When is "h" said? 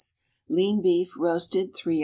1.97-1.99